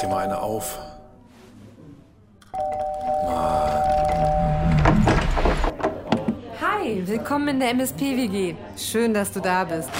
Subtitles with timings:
[0.00, 0.78] dir mal eine auf.
[6.60, 8.54] Hi, willkommen in der MSP-WG.
[8.76, 9.90] Schön, dass du da bist.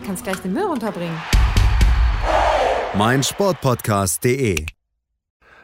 [0.00, 1.16] Du kannst gleich den Müll runterbringen.
[2.94, 4.64] mein Sportpodcast.de.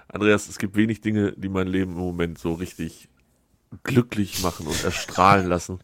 [0.08, 3.08] Andreas, es gibt wenig Dinge, die mein Leben im Moment so richtig
[3.82, 5.80] glücklich machen und erstrahlen lassen.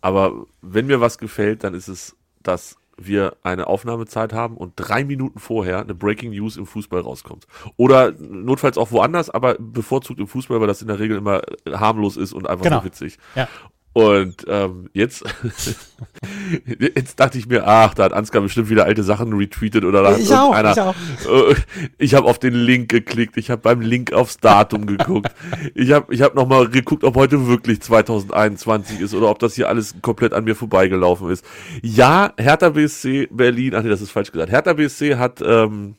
[0.00, 5.04] Aber wenn mir was gefällt, dann ist es, dass wir eine Aufnahmezeit haben und drei
[5.04, 7.46] Minuten vorher eine Breaking News im Fußball rauskommt.
[7.76, 12.16] Oder notfalls auch woanders, aber bevorzugt im Fußball, weil das in der Regel immer harmlos
[12.16, 12.76] ist und einfach Genau.
[12.76, 13.18] nur witzig.
[13.34, 13.48] Ja.
[13.92, 15.24] Und ähm, jetzt,
[16.94, 20.12] jetzt dachte ich mir, ach, da hat Ansgar bestimmt wieder alte Sachen retweetet oder da
[20.12, 21.50] hat Ich auch, irgendeiner, ich auch.
[21.50, 21.54] äh,
[21.98, 25.34] ich habe auf den Link geklickt, ich habe beim Link aufs Datum geguckt,
[25.74, 29.68] ich habe ich hab nochmal geguckt, ob heute wirklich 2021 ist oder ob das hier
[29.68, 31.44] alles komplett an mir vorbeigelaufen ist.
[31.82, 35.96] Ja, Hertha BSC Berlin, ach nee, das ist falsch gesagt, Hertha BSC hat ähm,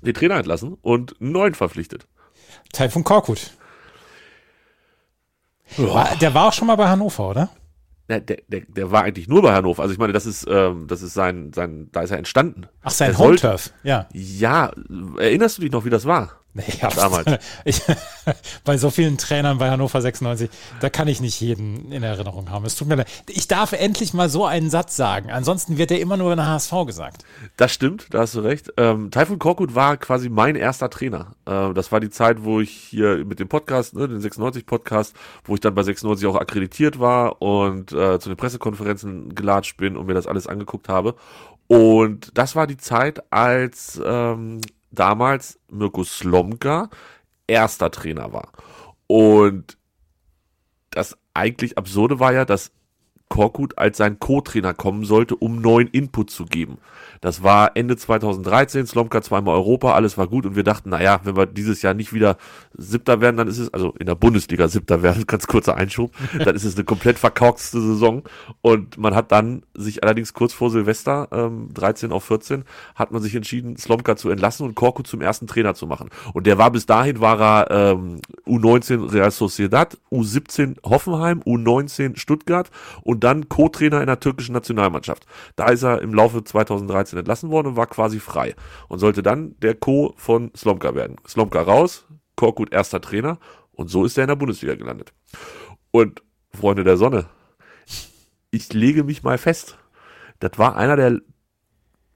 [0.00, 2.08] den Trainer entlassen und einen neuen verpflichtet.
[2.72, 3.52] Taifun Korkut.
[5.76, 7.48] War, der war auch schon mal bei Hannover, oder?
[8.08, 9.82] Der, der, der, war eigentlich nur bei Hannover.
[9.82, 12.66] Also ich meine, das ist, ähm, das ist sein, sein, da ist er entstanden.
[12.82, 13.72] Ach, sein Home-Turf.
[13.84, 14.06] Ja.
[14.12, 14.70] Ja,
[15.18, 16.41] erinnerst du dich noch, wie das war?
[16.80, 17.26] Ja, Damals.
[17.64, 17.80] Ich,
[18.64, 20.50] bei so vielen Trainern bei Hannover 96,
[20.80, 22.64] da kann ich nicht jeden in Erinnerung haben.
[22.64, 23.08] Es tut mir leid.
[23.28, 25.30] Ich darf endlich mal so einen Satz sagen.
[25.30, 27.24] Ansonsten wird der immer nur in der HSV gesagt.
[27.56, 28.72] Das stimmt, da hast du recht.
[28.76, 31.34] Ähm, Taifun Korkut war quasi mein erster Trainer.
[31.46, 35.54] Äh, das war die Zeit, wo ich hier mit dem Podcast, ne, den 96-Podcast, wo
[35.54, 40.06] ich dann bei 96 auch akkreditiert war und äh, zu den Pressekonferenzen gelatscht bin und
[40.06, 41.14] mir das alles angeguckt habe.
[41.66, 44.60] Und das war die Zeit, als ähm,
[44.92, 46.88] damals Mirko Slomka
[47.46, 48.52] erster Trainer war.
[49.06, 49.76] Und
[50.90, 52.70] das eigentlich Absurde war ja, dass
[53.32, 56.76] Korkut als sein Co-Trainer kommen sollte, um neuen Input zu geben.
[57.22, 61.34] Das war Ende 2013, Slomka zweimal Europa, alles war gut und wir dachten, naja, wenn
[61.36, 62.36] wir dieses Jahr nicht wieder
[62.76, 66.12] Siebter werden, dann ist es, also in der Bundesliga Siebter werden, ganz kurzer Einschub,
[66.44, 68.22] dann ist es eine komplett verkorkste Saison
[68.60, 72.64] und man hat dann sich allerdings kurz vor Silvester, ähm, 13 auf 14,
[72.96, 76.10] hat man sich entschieden, Slomka zu entlassen und Korkut zum ersten Trainer zu machen.
[76.34, 82.68] Und der war bis dahin, war er ähm, U19 Real Sociedad, U17 Hoffenheim, U19 Stuttgart
[83.02, 85.26] und dann Co-Trainer in der türkischen Nationalmannschaft.
[85.56, 88.54] Da ist er im Laufe 2013 entlassen worden und war quasi frei
[88.88, 91.16] und sollte dann der Co von Slomka werden.
[91.26, 92.06] Slomka raus,
[92.36, 93.38] Korkut erster Trainer
[93.72, 95.12] und so ist er in der Bundesliga gelandet.
[95.90, 97.26] Und Freunde der Sonne,
[98.50, 99.78] ich lege mich mal fest,
[100.40, 101.20] das war einer der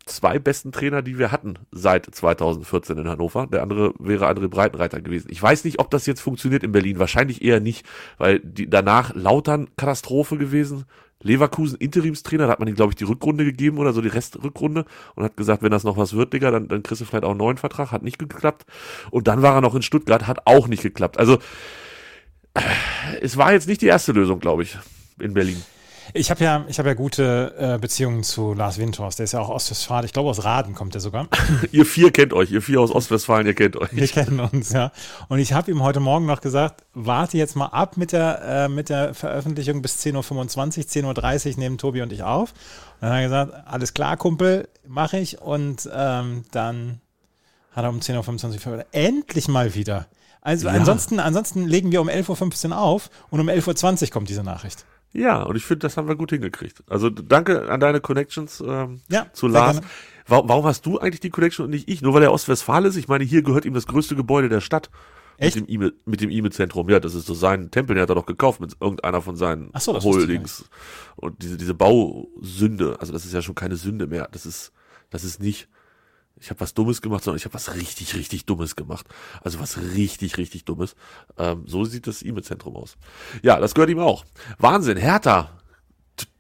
[0.07, 3.47] zwei besten Trainer, die wir hatten seit 2014 in Hannover.
[3.49, 5.29] Der andere wäre André Breitenreiter gewesen.
[5.31, 6.99] Ich weiß nicht, ob das jetzt funktioniert in Berlin.
[6.99, 7.85] Wahrscheinlich eher nicht,
[8.17, 10.85] weil die, danach Lautern Katastrophe gewesen.
[11.23, 14.85] Leverkusen Interimstrainer, da hat man ihm, glaube ich, die Rückrunde gegeben oder so, die Restrückrunde
[15.15, 17.31] und hat gesagt, wenn das noch was wird, Digga, dann, dann kriegst du vielleicht auch
[17.31, 17.91] einen neuen Vertrag.
[17.91, 18.65] Hat nicht geklappt.
[19.11, 21.19] Und dann war er noch in Stuttgart, hat auch nicht geklappt.
[21.19, 21.39] Also,
[23.21, 24.79] es war jetzt nicht die erste Lösung, glaube ich,
[25.19, 25.63] in Berlin.
[26.15, 29.19] Ich habe ja, ich habe ja gute äh, Beziehungen zu Lars Windhorst.
[29.19, 30.05] Der ist ja auch Ostwestfalen.
[30.05, 31.29] Ich glaube, aus Raden kommt er sogar.
[31.73, 33.89] Ihr vier kennt euch, ihr vier aus Ostwestfalen, ihr kennt euch.
[33.93, 34.93] Wir kennen uns, ja.
[35.29, 38.69] Und ich habe ihm heute Morgen noch gesagt, warte jetzt mal ab mit der, äh,
[38.69, 42.53] mit der Veröffentlichung bis 10.25 Uhr, 10.30 Uhr nehmen Tobi und ich auf.
[43.01, 45.41] Und dann hat er gesagt, alles klar, Kumpel, mache ich.
[45.41, 47.01] Und ähm, dann
[47.73, 48.85] hat er um 10.25 Uhr.
[48.93, 50.07] Endlich mal wieder.
[50.41, 50.75] Also Ja.
[50.75, 54.85] ansonsten, ansonsten legen wir um 11.15 Uhr auf und um 11.20 Uhr kommt diese Nachricht.
[55.17, 56.83] Ja, und ich finde, das haben wir gut hingekriegt.
[56.89, 59.77] Also danke an deine Connections ähm, Ja, zu Lars.
[59.77, 59.87] gerne.
[60.29, 62.03] Warum, warum hast du eigentlich die Connection und nicht ich?
[62.03, 62.97] Nur weil er Ostwestfalen ist?
[62.97, 64.91] Ich meine, hier gehört ihm das größte Gebäude der Stadt.
[65.39, 65.57] Echt?
[65.57, 66.89] Mit dem E-Mail-Zentrum.
[66.89, 69.71] Ja, das ist so sein Tempel, den hat er doch gekauft mit irgendeiner von seinen
[69.79, 70.65] so, Holdings.
[71.17, 74.29] Und diese, diese Bausünde, also das ist ja schon keine Sünde mehr.
[74.33, 74.73] Das ist,
[75.11, 75.69] das ist nicht,
[76.39, 79.07] ich habe was Dummes gemacht, sondern ich habe was richtig, richtig Dummes gemacht.
[79.43, 80.95] Also was richtig, richtig Dummes.
[81.39, 82.97] Ähm, so sieht das E-Mail-Zentrum aus.
[83.43, 84.25] Ja, das gehört ihm auch.
[84.59, 85.51] Wahnsinn, Hertha.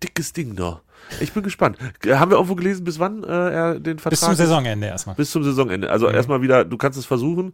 [0.02, 0.82] Dickes Ding da.
[1.20, 1.78] Ich bin gespannt.
[2.06, 5.14] Haben wir irgendwo gelesen, bis wann äh, er den Vertrag Bis zum Saisonende erstmal.
[5.16, 5.90] bis zum Saisonende.
[5.90, 7.52] Also erstmal wieder, du kannst es versuchen.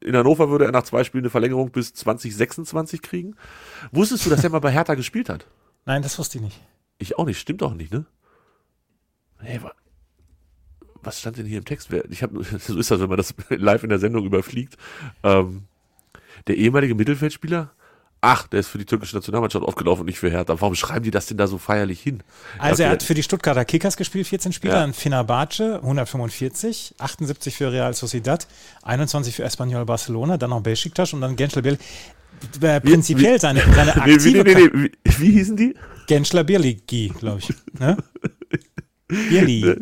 [0.00, 3.34] In Hannover würde er nach zwei Spielen eine Verlängerung bis 2026 kriegen.
[3.92, 5.46] Wusstest du, dass er mal bei Hertha gespielt hat?
[5.86, 6.60] Nein, das wusste ich nicht.
[6.98, 8.06] Ich auch nicht, stimmt auch nicht, ne?
[9.38, 9.72] Hey, wa
[11.04, 11.88] was stand denn hier im Text?
[12.10, 14.76] Ich hab, so ist das, wenn man das live in der Sendung überfliegt.
[15.22, 15.64] Ähm,
[16.46, 17.70] der ehemalige Mittelfeldspieler,
[18.20, 20.60] ach, der ist für die türkische Nationalmannschaft aufgelaufen und nicht für Hertha.
[20.60, 22.22] Warum schreiben die das denn da so feierlich hin?
[22.58, 24.80] Also er hat für die Stuttgarter Kickers gespielt, 14 Spieler, Ja.
[24.80, 28.46] dann Fenerbahce 145, 78 für Real Sociedad,
[28.82, 31.78] 21 für Espanyol Barcelona, dann noch Besiktas und dann Birliği.
[32.60, 35.74] Äh, prinzipiell seine, seine Nee, wie, aktive nee, nee, nee, wie, wie hießen die?
[36.06, 37.50] Gençler Birliği, glaube ich.
[37.78, 37.96] Ne?
[39.28, 39.76] Birli.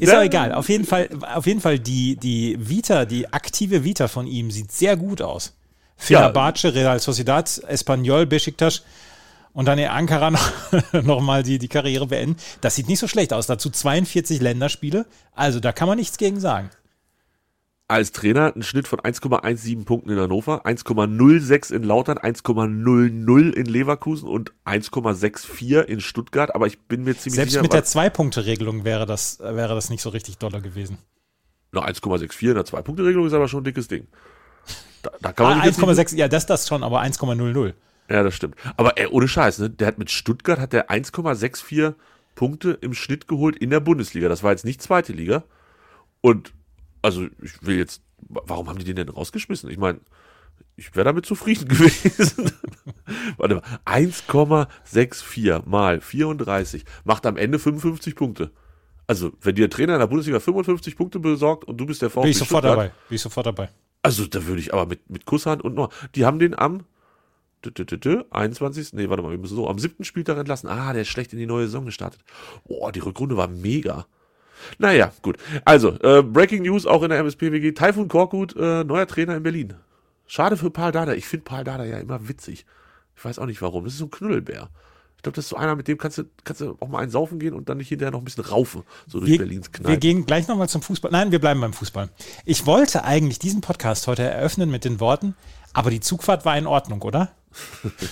[0.00, 0.52] Ist auch egal.
[0.52, 4.72] Auf jeden Fall, auf jeden Fall die, die Vita, die aktive Vita von ihm sieht
[4.72, 5.56] sehr gut aus.
[5.96, 6.74] Fenerbahce, ja.
[6.74, 8.82] Real Sociedad, Espanyol, Besiktas
[9.52, 10.52] und dann in Ankara noch,
[11.02, 12.36] noch mal die, die Karriere beenden.
[12.60, 13.46] Das sieht nicht so schlecht aus.
[13.46, 15.06] Dazu 42 Länderspiele.
[15.34, 16.70] Also da kann man nichts gegen sagen
[17.86, 24.28] als Trainer einen Schnitt von 1,17 Punkten in Hannover, 1,06 in Lautern, 1,00 in Leverkusen
[24.28, 26.54] und 1,64 in Stuttgart.
[26.54, 27.60] Aber ich bin mir ziemlich Selbst sicher.
[27.60, 30.98] Selbst mit der Zwei-Punkte-Regelung wäre das, wäre das nicht so richtig doller gewesen.
[31.72, 34.06] Na, 1,64 in der Zwei-Punkte-Regelung ist aber schon ein dickes Ding.
[35.02, 37.74] Da, da kann man ah, 1,6, ja, das das schon, aber 1,00.
[38.08, 38.56] Ja, das stimmt.
[38.76, 39.70] Aber ey, ohne Scheiß, ne?
[39.70, 41.94] Der hat mit Stuttgart hat der 1,64
[42.34, 44.28] Punkte im Schnitt geholt in der Bundesliga.
[44.28, 45.44] Das war jetzt nicht zweite Liga.
[46.20, 46.54] Und
[47.04, 49.68] also ich will jetzt, warum haben die den denn rausgeschmissen?
[49.70, 50.00] Ich meine,
[50.76, 52.50] ich wäre damit zufrieden gewesen.
[53.36, 58.50] Warte mal, 1,64 mal 34 macht am Ende 55 Punkte.
[59.06, 62.22] Also, wenn dir Trainer in der Bundesliga 55 Punkte besorgt und du bist der VfB
[62.22, 62.92] Bin ich sofort Stuttgart, dabei.
[63.08, 63.68] Bin ich sofort dabei.
[64.02, 66.84] Also, da würde ich aber mit, mit Kusshand und noch, die haben den am
[68.30, 68.94] 21.
[68.94, 70.70] Nee, warte mal, wir müssen so am siebten Spieltag entlassen.
[70.70, 72.20] Ah, der ist schlecht in die neue Saison gestartet.
[72.66, 74.06] Boah, die Rückrunde war mega.
[74.78, 75.36] Naja, gut.
[75.64, 77.72] Also, äh, Breaking News auch in der MSP-WG.
[77.72, 79.74] Taifun Korkut, äh, neuer Trainer in Berlin.
[80.26, 81.14] Schade für Paul Dada.
[81.14, 82.66] Ich finde Paul Dada ja immer witzig.
[83.16, 83.84] Ich weiß auch nicht warum.
[83.84, 84.70] Das ist so ein Knuddelbär.
[85.16, 87.10] Ich glaube, das ist so einer, mit dem kannst du, kannst du auch mal einen
[87.10, 89.90] saufen gehen und dann nicht hinterher noch ein bisschen raufen, so durch wir, Berlins Kneipen.
[89.90, 91.10] Wir gehen gleich nochmal zum Fußball.
[91.10, 92.10] Nein, wir bleiben beim Fußball.
[92.44, 95.34] Ich wollte eigentlich diesen Podcast heute eröffnen mit den Worten,
[95.74, 97.32] aber die Zugfahrt war in Ordnung, oder?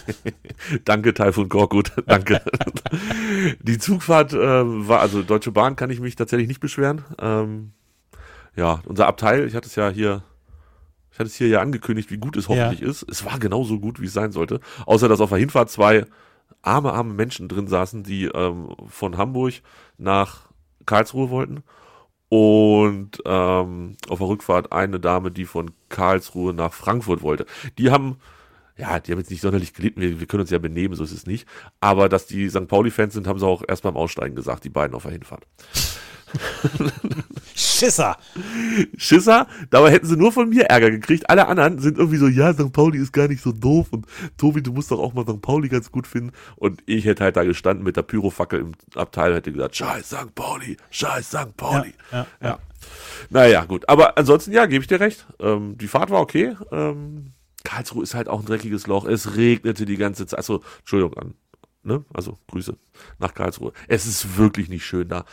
[0.85, 1.93] Danke, Taifun Korkut.
[2.07, 2.43] Danke.
[3.61, 7.05] die Zugfahrt äh, war, also Deutsche Bahn kann ich mich tatsächlich nicht beschweren.
[7.19, 7.73] Ähm,
[8.55, 10.23] ja, unser Abteil, ich hatte es ja hier,
[11.11, 12.89] ich hatte es hier ja angekündigt, wie gut es hoffentlich ja.
[12.89, 13.07] ist.
[13.09, 14.61] Es war genauso gut, wie es sein sollte.
[14.87, 16.05] Außer, dass auf der Hinfahrt zwei
[16.61, 19.55] arme, arme Menschen drin saßen, die ähm, von Hamburg
[19.99, 20.49] nach
[20.87, 21.63] Karlsruhe wollten.
[22.35, 27.45] Und ähm, auf der Rückfahrt eine Dame, die von Karlsruhe nach Frankfurt wollte.
[27.77, 28.17] Die haben
[28.79, 31.13] ja, die haben jetzt nicht sonderlich gelitten, wir, wir können uns ja benehmen, so ist
[31.13, 31.47] es nicht.
[31.81, 32.69] Aber dass die St.
[32.69, 35.47] Pauli-Fans sind, haben sie auch erst beim Aussteigen gesagt, die beiden auf der Hinfahrt.
[37.55, 38.17] Schisser.
[38.97, 41.29] Schisser, dabei hätten sie nur von mir Ärger gekriegt.
[41.29, 42.73] Alle anderen sind irgendwie so, ja, St.
[42.73, 44.07] Pauli ist gar nicht so doof und
[44.37, 45.41] Tobi, du musst doch auch mal St.
[45.43, 46.33] Pauli ganz gut finden.
[46.57, 50.09] Und ich hätte halt da gestanden mit der Pyrofackel im Abteil und hätte gesagt, scheiß
[50.09, 50.35] St.
[50.35, 51.57] Pauli, scheiß St.
[51.57, 51.95] Pauli.
[52.11, 52.49] Ja, ja, ja.
[52.49, 52.59] ja.
[53.31, 53.89] Naja, gut.
[53.89, 55.27] Aber ansonsten, ja, gebe ich dir recht.
[55.41, 56.57] Ähm, die Fahrt war okay.
[56.71, 57.33] Ähm,
[57.65, 59.05] Karlsruhe ist halt auch ein dreckiges Loch.
[59.05, 60.39] Es regnete die ganze Zeit.
[60.39, 61.35] Also, Entschuldigung an.
[61.85, 62.05] Ne?
[62.13, 62.77] Also, Grüße
[63.19, 63.73] nach Karlsruhe.
[63.89, 65.25] Es ist wirklich nicht schön da.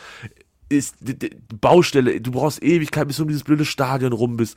[0.70, 0.96] Ist
[1.60, 4.56] Baustelle, du brauchst Ewigkeit, bis du um dieses blöde Stadion rum bist.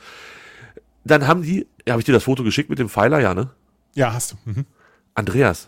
[1.04, 3.50] Dann haben die, ja, habe ich dir das Foto geschickt mit dem Pfeiler, ja, ne?
[3.94, 4.36] Ja, hast du.
[4.46, 4.66] Mhm.
[5.16, 5.68] Andreas.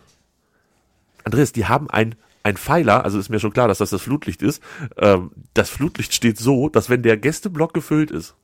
[1.23, 2.15] Andreas, die haben ein
[2.45, 4.61] ein Pfeiler, also ist mir schon klar, dass das das Flutlicht ist.
[4.97, 8.35] Ähm, das Flutlicht steht so, dass wenn der Gästeblock gefüllt ist,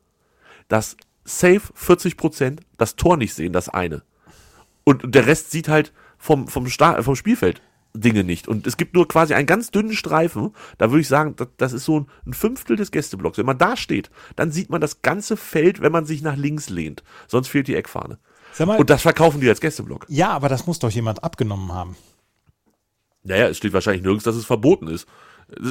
[0.69, 4.01] dass safe 40 Prozent das Tor nicht sehen, das eine.
[4.83, 7.62] Und der Rest sieht halt vom, vom, Sta vom Spielfeld
[7.94, 8.48] Dinge nicht.
[8.48, 10.54] Und es gibt nur quasi einen ganz dünnen Streifen.
[10.78, 13.38] Da würde ich sagen, das, das ist so ein Fünftel des Gästeblocks.
[13.38, 16.70] Wenn man da steht, dann sieht man das ganze Feld, wenn man sich nach links
[16.70, 17.04] lehnt.
[17.28, 18.20] Sonst fehlt die Eckfahne.
[18.60, 20.06] Mal, Und das verkaufen die als Gästeblock.
[20.10, 21.96] Ja, aber das muss doch jemand abgenommen haben.
[23.24, 25.07] Naja, es steht wahrscheinlich nirgends, dass es verboten ist.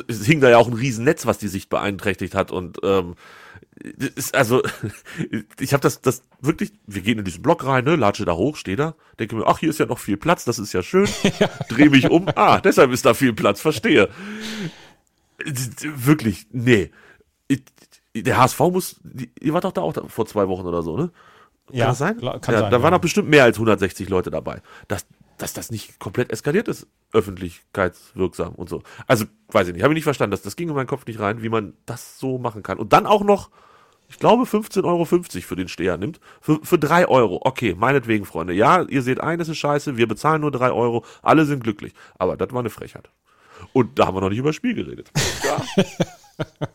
[0.09, 2.51] Es hing da ja auch ein Riesennetz, was die Sicht beeinträchtigt hat.
[2.51, 3.17] Und ähm,
[4.33, 4.63] also,
[5.61, 8.57] ich habe das, das wirklich, wir gehen in diesen Block rein, ne, latsche da hoch,
[8.57, 11.09] stehe da, denke mir, ach, hier ist ja noch viel Platz, das ist ja schön,
[11.69, 14.09] dreh mich um, ah, deshalb ist da viel Platz, verstehe.
[15.39, 16.91] Wirklich, nee.
[18.15, 19.01] Der HSV muss,
[19.41, 21.11] ihr wart doch da auch vor zwei Wochen oder so, ne?
[21.69, 22.19] Kann ja, das sein?
[22.19, 24.61] Kann ja, sein, da waren doch bestimmt mehr als 160 Leute dabei.
[24.89, 25.07] Das,
[25.39, 28.83] dass das nicht komplett eskaliert ist, öffentlichkeitswirksam und so.
[29.07, 30.33] Also, weiß ich nicht, habe ich nicht verstanden.
[30.33, 32.79] Das, das ging in meinen Kopf nicht rein, wie man das so machen kann.
[32.79, 33.51] Und dann auch noch,
[34.11, 36.21] ich glaube, 15,50 Euro für den Steher nimmt.
[36.41, 37.41] Für, für 3 Euro.
[37.45, 38.53] Okay, meinetwegen, Freunde.
[38.53, 41.95] Ja, ihr seht ein, das ist scheiße, wir bezahlen nur 3 Euro, alle sind glücklich.
[42.19, 43.09] Aber das war eine Frechheit.
[43.73, 45.11] Und da haben wir noch nicht über das Spiel geredet.
[45.45, 45.63] Ja.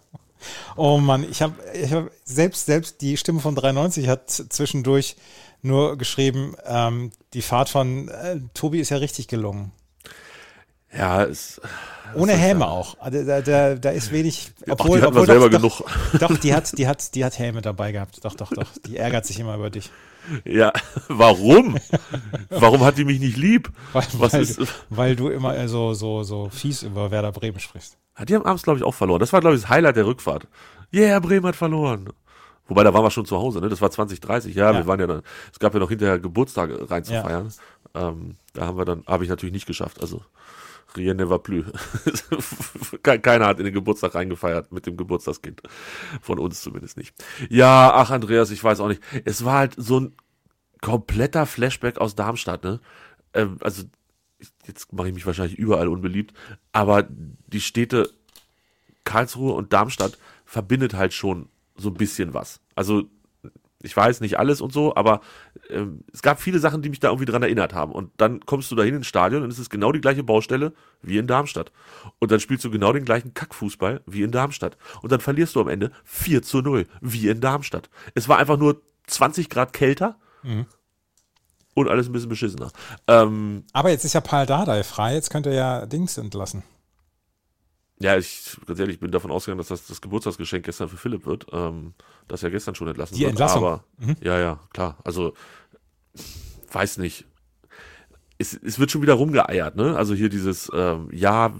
[0.75, 5.15] oh Mann, ich habe ich hab, selbst, selbst die Stimme von 93 hat zwischendurch
[5.61, 9.71] nur geschrieben, ähm, die Fahrt von äh, Tobi ist ja richtig gelungen.
[10.97, 11.61] Ja, es.
[12.13, 12.97] Ohne Helme auch.
[12.99, 14.51] Also, da, da, da ist wenig.
[14.69, 16.19] Obwohl, Ach, die obwohl selber doch, genug.
[16.19, 18.23] Doch, die hat, die hat, die hat Helme dabei gehabt.
[18.23, 18.67] Doch, doch, doch.
[18.85, 19.91] Die ärgert sich immer über dich.
[20.43, 20.71] Ja,
[21.07, 21.77] warum?
[22.49, 23.69] warum hat die mich nicht lieb?
[23.93, 24.61] Weil, Was weil, ist?
[24.89, 27.97] weil du immer so, so, so fies über Werder Bremen sprichst.
[28.27, 29.19] Die haben abends, glaube ich, auch verloren.
[29.19, 30.47] Das war, glaube ich, das Highlight der Rückfahrt.
[30.93, 32.09] Yeah, Bremen hat verloren.
[32.67, 33.69] Wobei, da waren wir schon zu Hause, ne?
[33.69, 34.77] Das war 2030, ja, ja.
[34.77, 35.21] wir waren ja dann,
[35.51, 37.51] es gab ja noch hinterher Geburtstage reinzufeiern.
[37.93, 38.09] Ja.
[38.09, 40.01] Ähm, da haben wir dann, habe ich natürlich nicht geschafft.
[40.01, 40.21] Also
[40.95, 41.65] Rien ne va plus.
[43.03, 45.61] Keiner hat in den Geburtstag reingefeiert mit dem Geburtstagskind.
[46.21, 47.15] Von uns zumindest nicht.
[47.49, 49.01] Ja, ach Andreas, ich weiß auch nicht.
[49.25, 50.15] Es war halt so ein
[50.81, 52.79] kompletter Flashback aus Darmstadt, ne?
[53.33, 53.83] Ähm, also,
[54.65, 56.33] jetzt mache ich mich wahrscheinlich überall unbeliebt,
[56.71, 58.11] aber die Städte
[59.03, 62.61] Karlsruhe und Darmstadt verbindet halt schon so ein bisschen was.
[62.75, 63.09] Also
[63.85, 65.21] ich weiß nicht alles und so, aber
[65.69, 67.91] ähm, es gab viele Sachen, die mich da irgendwie dran erinnert haben.
[67.91, 71.17] Und dann kommst du dahin ins Stadion und es ist genau die gleiche Baustelle wie
[71.17, 71.71] in Darmstadt.
[72.19, 74.77] Und dann spielst du genau den gleichen Kackfußball wie in Darmstadt.
[75.01, 77.89] Und dann verlierst du am Ende 4 zu 0 wie in Darmstadt.
[78.15, 80.17] Es war einfach nur 20 Grad kälter.
[80.43, 80.65] Mhm.
[81.75, 82.71] Und alles ein bisschen beschissener.
[83.07, 86.63] Ähm, aber jetzt ist ja Paul Dardai frei, jetzt könnte er ja Dings entlassen.
[87.99, 91.47] Ja, ich ganz ehrlich, bin davon ausgegangen, dass das das Geburtstagsgeschenk gestern für Philipp wird,
[91.53, 91.93] ähm,
[92.27, 93.31] dass er gestern schon entlassen Die wird.
[93.31, 93.63] Entlassung.
[93.63, 94.17] Aber Mhm.
[94.21, 94.97] ja, ja, klar.
[95.03, 95.33] Also
[96.71, 97.25] weiß nicht.
[98.37, 99.95] Es, es wird schon wieder rumgeeiert, ne?
[99.95, 101.53] Also hier dieses, ähm, ja,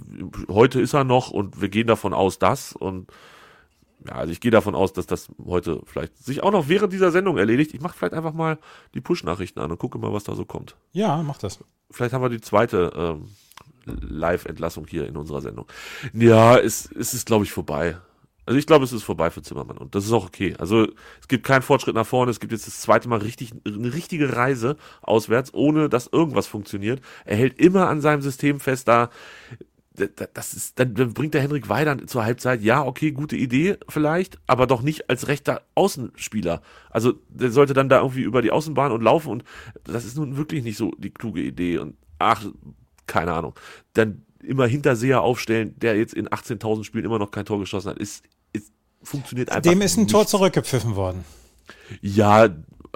[0.50, 3.10] heute ist er noch und wir gehen davon aus, dass und
[4.06, 7.12] ja, also ich gehe davon aus, dass das heute vielleicht sich auch noch während dieser
[7.12, 7.74] Sendung erledigt.
[7.74, 8.60] Ich mache vielleicht einfach mal
[8.94, 10.76] die Push-Nachrichten an und gucke mal, was da so kommt.
[10.92, 11.60] Ja, mach das.
[11.90, 13.30] Vielleicht haben wir die zweite ähm,
[13.86, 15.68] Live-Entlassung hier in unserer Sendung.
[16.14, 17.98] Ja, es, es ist, glaube ich, vorbei.
[18.46, 20.56] Also ich glaube, es ist vorbei für Zimmermann und das ist auch okay.
[20.60, 20.88] Also
[21.20, 22.30] es gibt keinen Fortschritt nach vorne.
[22.30, 27.02] Es gibt jetzt das zweite Mal richtig eine richtige Reise auswärts, ohne dass irgendwas funktioniert.
[27.26, 28.88] Er hält immer an seinem System fest.
[28.88, 29.10] Da
[30.34, 34.68] das ist, dann bringt der Henrik Weidand zur Halbzeit, ja, okay, gute Idee vielleicht, aber
[34.68, 36.62] doch nicht als rechter Außenspieler.
[36.90, 39.44] Also der sollte dann da irgendwie über die Außenbahn und laufen und
[39.86, 42.46] das ist nun wirklich nicht so die kluge Idee und ach,
[43.08, 43.54] keine Ahnung.
[43.94, 47.98] Dann immer Hinterseher aufstellen, der jetzt in 18.000 Spielen immer noch kein Tor geschossen hat,
[47.98, 48.72] ist, ist
[49.04, 50.12] funktioniert einfach Dem ist ein nicht.
[50.12, 51.26] Tor zurückgepfiffen worden.
[52.02, 52.50] Ja,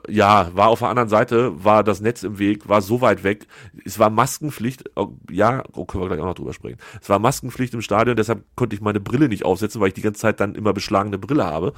[0.08, 3.48] ja, war auf der anderen Seite, war das Netz im Weg, war so weit weg.
[3.84, 6.78] Es war Maskenpflicht, oh, ja, oh, können wir gleich auch noch drüber sprechen.
[7.02, 10.02] Es war Maskenpflicht im Stadion, deshalb konnte ich meine Brille nicht aufsetzen, weil ich die
[10.02, 11.74] ganze Zeit dann immer beschlagene Brille habe.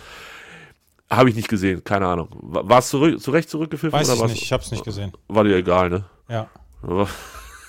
[1.09, 2.29] Habe ich nicht gesehen, keine Ahnung.
[2.41, 3.91] War es zurück, zu Recht zurückgepfiffen?
[3.97, 5.11] Weiß oder ich war's- nicht, ich hab's nicht gesehen.
[5.27, 6.05] War dir egal, ne?
[6.29, 6.47] Ja.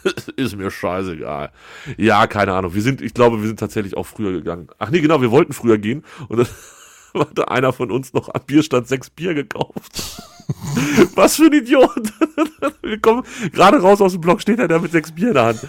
[0.36, 1.50] Ist mir scheißegal.
[1.96, 2.74] Ja, keine Ahnung.
[2.74, 4.68] Wir sind, ich glaube, wir sind tatsächlich auch früher gegangen.
[4.78, 6.48] Ach nee, genau, wir wollten früher gehen und dann
[7.14, 10.22] hatte einer von uns noch am Bierstand sechs Bier gekauft.
[11.14, 12.12] Was für ein Idiot.
[12.82, 15.44] Wir kommen gerade raus aus dem Block, steht er da mit sechs Bier in der
[15.44, 15.60] Hand.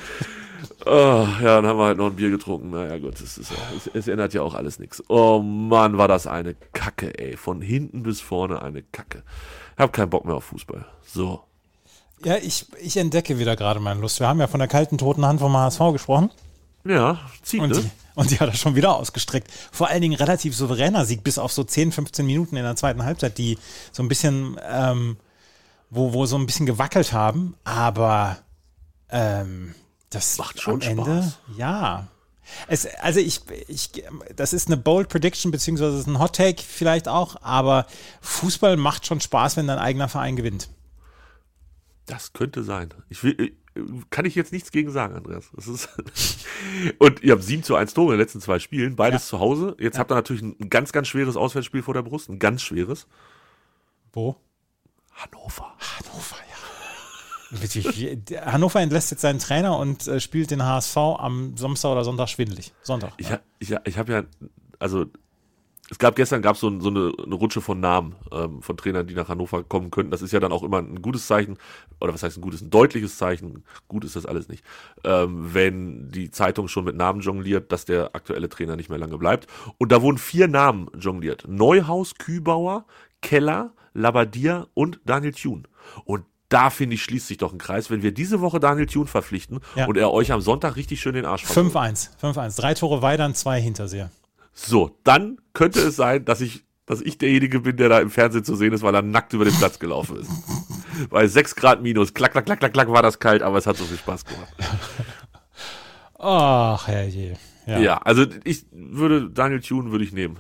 [0.86, 2.72] Oh, ja, dann haben wir halt noch ein Bier getrunken.
[2.72, 5.02] Naja, gut, es, ist es, es ändert ja auch alles nichts.
[5.08, 7.38] Oh Mann, war das eine Kacke, ey.
[7.38, 9.24] Von hinten bis vorne eine Kacke.
[9.78, 10.86] Hab keinen Bock mehr auf Fußball.
[11.04, 11.44] So.
[12.24, 14.20] Ja, ich, ich entdecke wieder gerade meine Lust.
[14.20, 16.32] Wir haben ja von der kalten, toten Hand vom HSV gesprochen.
[16.86, 17.82] Ja, zieht, Und, ne?
[17.82, 19.50] die, und die hat er schon wieder ausgestreckt.
[19.72, 23.04] Vor allen Dingen relativ souveräner Sieg, bis auf so 10, 15 Minuten in der zweiten
[23.04, 23.58] Halbzeit, die
[23.92, 25.18] so ein bisschen, ähm,
[25.90, 27.56] wo, wo so ein bisschen gewackelt haben.
[27.64, 28.38] Aber
[29.10, 29.76] ähm,
[30.10, 31.40] das Macht schon am Ende, Spaß.
[31.58, 32.08] ja.
[32.68, 33.90] Es, also ich, ich,
[34.36, 37.88] das ist eine bold Prediction, beziehungsweise es ist ein Hot Take vielleicht auch, aber
[38.22, 40.68] Fußball macht schon Spaß, wenn dein eigener Verein gewinnt.
[42.06, 42.94] Das könnte sein.
[43.10, 43.52] Ich will, äh,
[44.10, 45.50] kann ich jetzt nichts gegen sagen, Andreas.
[47.00, 49.28] Und ihr habt 7 zu 1 Tore in den letzten zwei Spielen, beides Ja.
[49.30, 49.76] zu Hause.
[49.80, 53.08] Jetzt habt ihr natürlich ein ganz, ganz schweres Auswärtsspiel vor der Brust, ein ganz schweres.
[54.12, 54.36] Wo?
[55.14, 55.74] Hannover.
[55.80, 58.52] Hannover, ja.
[58.52, 62.74] Hannover entlässt jetzt seinen Trainer und äh, spielt den HSV am Samstag oder Sonntag schwindelig.
[62.82, 63.14] Sonntag.
[63.18, 64.24] Ich, ha- ich, ha- ich habe ja,
[64.80, 65.06] also
[65.90, 69.14] es gab gestern gab so, so eine, eine Rutsche von Namen ähm, von Trainern, die
[69.16, 70.12] nach Hannover kommen könnten.
[70.12, 71.58] Das ist ja dann auch immer ein gutes Zeichen,
[72.00, 74.64] oder was heißt ein gutes, ein deutliches Zeichen, gut ist das alles nicht,
[75.04, 79.18] ähm, wenn die Zeitung schon mit Namen jongliert, dass der aktuelle Trainer nicht mehr lange
[79.18, 79.48] bleibt.
[79.78, 81.46] Und da wurden vier Namen jongliert.
[81.48, 82.86] Neuhaus, Kübauer,
[83.22, 85.64] Keller, Labadier und Daniel Thune.
[86.06, 89.08] Und da finde ich, schließt sich doch ein Kreis, wenn wir diese Woche Daniel Thune
[89.08, 89.88] verpflichten Ja.
[89.88, 91.74] und er euch am Sonntag richtig schön den Arsch versohlt.
[91.76, 92.10] 5-1.
[92.22, 92.58] 5-1.
[92.62, 94.12] Drei Tore Weidern, zwei Hinterseher.
[94.54, 98.44] So, dann könnte es sein, dass ich, dass ich derjenige bin, der da im Fernsehen
[98.44, 100.30] zu sehen ist, weil er nackt über den Platz gelaufen ist.
[101.10, 103.78] Weil 6 Grad minus, klack, klack, klack, klack, klack, war das kalt, aber es hat
[103.78, 104.54] so viel Spaß gemacht.
[106.20, 107.34] Ach, herrje.
[107.66, 107.80] Ja.
[107.80, 110.38] Ja, also ich würde, Daniel Thune würde ich nehmen.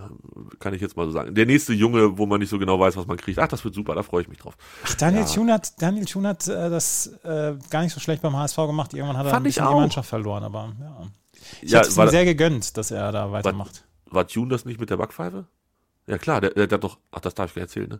[0.59, 1.33] Kann ich jetzt mal so sagen.
[1.33, 3.39] Der nächste Junge, wo man nicht so genau weiß, was man kriegt.
[3.39, 4.55] Ach, das wird super, da freue ich mich drauf.
[4.85, 5.29] Ach, Daniel Ja.
[5.29, 8.93] Thune hat, Daniel Thune hat äh, das äh, gar nicht so schlecht beim HSV gemacht.
[8.93, 9.73] Irgendwann hat er Fand ein bisschen die.
[9.73, 11.01] Mannschaft verloren, aber ja.
[11.61, 13.85] Ich Ja, hätte es ihm sehr gegönnt, dass er da weitermacht.
[14.13, 15.45] War Tune das nicht mit der Backpfeife?
[16.05, 17.99] Ja klar, der, der, hat doch, ach, das darf ich gar nicht erzählen, ne?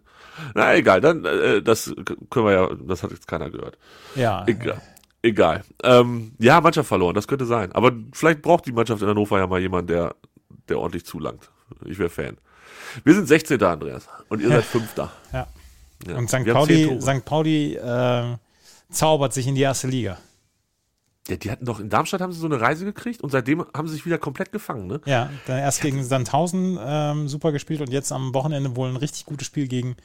[0.56, 1.94] Na, egal, dann, äh, das
[2.30, 3.78] können wir ja, das hat jetzt keiner gehört.
[4.16, 4.44] Ja.
[4.46, 4.82] Egal.
[5.22, 5.64] Egal.
[5.84, 7.72] Ähm, ja, Mannschaft verloren, das könnte sein.
[7.72, 10.16] Aber vielleicht braucht die Mannschaft in Hannover ja mal jemanden, der,
[10.68, 11.50] der ordentlich zulangt.
[11.86, 12.38] Ich wäre Fan.
[13.06, 13.64] Wir sind 16.
[13.64, 14.10] Andreas.
[14.28, 15.12] Und ihr seid Fünfter.
[15.32, 15.48] Ja.
[16.08, 16.18] Ja.
[16.18, 16.46] Und St.
[16.46, 17.00] Pauli.
[17.00, 17.24] St.
[17.24, 18.36] Pauli äh,
[18.90, 20.18] zaubert sich in die erste Liga.
[21.28, 23.88] Ja, die hatten doch in Darmstadt haben sie so eine Reise gekriegt und seitdem haben
[23.88, 25.00] sie sich wieder komplett gefangen, ne?
[25.06, 29.26] Ja, dann erst gegen Sandhausen ähm, super gespielt und jetzt am Wochenende wohl ein richtig
[29.26, 29.96] gutes Spiel gegen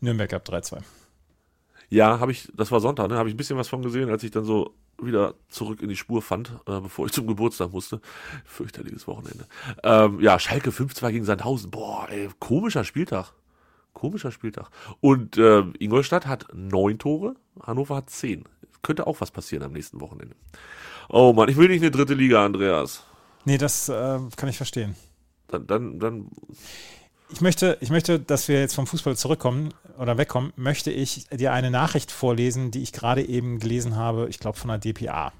[0.00, 0.78] Nürnberg ab 3-2.
[1.90, 3.16] Ja, habe ich, das war Sonntag, ne?
[3.16, 5.96] Habe ich ein bisschen was von gesehen, als ich dann so wieder zurück in die
[5.96, 8.00] Spur fand, äh, bevor ich zum Geburtstag musste.
[8.44, 9.46] Fürchterliches Wochenende.
[9.82, 11.70] Ähm, ja, Schalke 5-2 gegen Sandhausen.
[11.70, 13.32] Boah, ey, komischer Spieltag.
[13.94, 14.70] Komischer Spieltag.
[15.00, 18.44] Und äh, Ingolstadt hat neun Tore, Hannover hat zehn.
[18.82, 20.34] Könnte auch was passieren am nächsten Wochenende.
[21.08, 23.02] Oh Mann, ich will nicht eine dritte Liga, Andreas.
[23.44, 24.94] Nee, das äh, kann ich verstehen.
[25.48, 26.28] Dann, dann, dann.
[27.30, 31.52] Ich möchte, ich möchte, dass wir jetzt vom Fußball zurückkommen oder wegkommen, möchte ich dir
[31.52, 35.32] eine Nachricht vorlesen, die ich gerade eben gelesen habe, ich glaube von der DPA.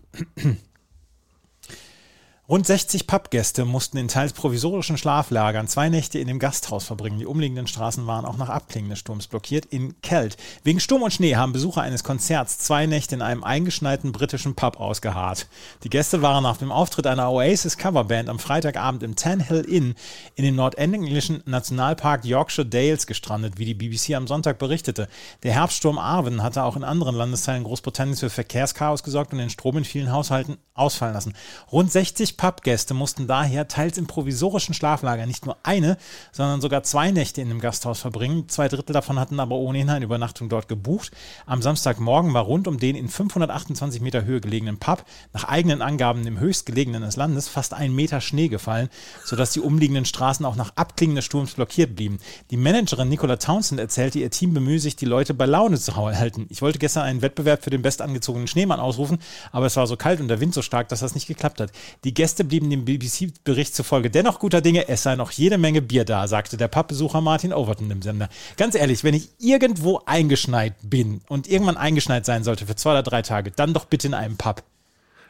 [2.50, 7.19] Rund 60 Pappgäste mussten in teils provisorischen Schlaflagern zwei Nächte in dem Gasthaus verbringen.
[7.19, 9.67] Die umliegenden Straßen waren auch nach Abklingen des Sturms blockiert.
[9.67, 10.38] In Kelt.
[10.64, 14.81] Wegen Sturm und Schnee haben Besucher eines Konzerts zwei Nächte in einem eingeschneiten britischen Pub
[14.81, 15.47] ausgeharrt.
[15.85, 19.95] Die Gäste waren nach dem Auftritt einer Oasis Coverband am Freitagabend im Tan Hill Inn
[20.35, 25.09] in dem nordenglischen Nationalpark Yorkshire Dales gestrandet, wie die BBC am Sonntag berichtete.
[25.43, 29.76] Der Herbststurm Arwen hatte auch in anderen Landesteilen Großbritanniens für Verkehrschaos gesorgt und den Strom
[29.76, 31.35] in vielen Haushalten ausfallen lassen.
[31.71, 35.99] Rund 60 Pubgäste mussten daher teils im provisorischen Schlaflager nicht nur eine,
[36.33, 38.49] sondern sogar zwei Nächte in dem Gasthaus verbringen.
[38.49, 41.11] Zwei Drittel davon hatten aber ohnehin eine Übernachtung dort gebucht.
[41.47, 46.25] Am Samstagmorgen war rund um den in 528 Meter Höhe gelegenen Pub, nach eigenen Angaben
[46.25, 48.88] dem höchstgelegenen des Landes, fast ein Meter Schnee gefallen,
[49.25, 52.21] sodass die umliegenden Straßen auch nach Abklingen des Sturms blockiert blieben.
[52.52, 56.47] Die Managerin Nicola Townsend erzählte, ihr Team bemühe sich, die Leute bei Laune zu halten.
[56.50, 59.18] Ich wollte gestern einen Wettbewerb für den bestangezogenen Schneemann ausrufen,
[59.50, 61.73] aber es war so kalt und der Wind so stark, dass das nicht geklappt hat.
[62.04, 66.04] Die Gäste blieben dem BBC-Bericht zufolge dennoch guter Dinge, es sei noch jede Menge Bier
[66.04, 68.28] da, sagte der Pubbesucher Martin Overton im Sender.
[68.56, 73.02] Ganz ehrlich, wenn ich irgendwo eingeschneit bin und irgendwann eingeschneit sein sollte für zwei oder
[73.02, 74.62] drei Tage, dann doch bitte in einem Pub.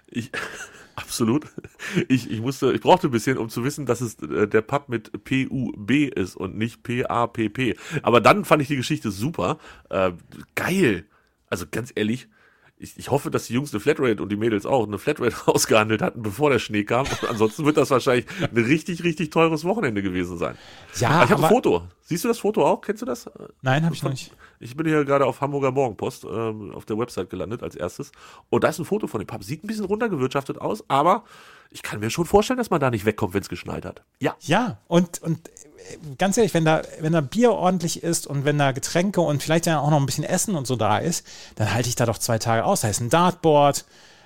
[0.07, 0.31] Ich,
[0.97, 1.47] absolut.
[2.09, 4.89] Ich, ich musste, ich brauchte ein bisschen, um zu wissen, dass es äh, der Pub
[4.89, 7.77] mit P-U-B ist und nicht P-A-P-P.
[8.03, 9.59] Aber dann fand ich die Geschichte super.
[9.91, 10.13] Äh,
[10.55, 11.05] geil.
[11.51, 12.29] Also ganz ehrlich,
[12.81, 16.03] ich, ich hoffe, dass die Jungs eine Flatrate und die Mädels auch eine Flatrate ausgehandelt
[16.03, 17.07] hatten, bevor der Schnee kam.
[17.07, 20.57] Und ansonsten wird das wahrscheinlich ein richtig, richtig teures Wochenende gewesen sein.
[20.97, 21.83] Ja, ich habe ein Foto.
[22.03, 22.81] Siehst du das Foto auch?
[22.81, 23.31] Kennst du das?
[23.63, 24.33] Nein, habe ich noch nicht.
[24.61, 28.13] Ich bin hier gerade auf Hamburger Morgenpost ähm, auf der Website gelandet als erstes.
[28.49, 29.45] Und da ist ein Foto von dem Pub.
[29.45, 31.25] Sieht ein bisschen runtergewirtschaftet aus, aber
[31.71, 34.03] ich kann mir schon vorstellen, dass man da nicht wegkommt, wenn es geschneit hat.
[34.21, 34.37] Ja.
[34.41, 35.51] Ja, und, und
[36.17, 39.67] ganz ehrlich, wenn da, wenn da Bier ordentlich ist und wenn da Getränke und vielleicht
[39.67, 41.27] ja auch noch ein bisschen Essen und so da ist,
[41.57, 42.81] dann halte ich da doch zwei Tage aus.
[42.81, 43.85] Da ist ein Dartboard,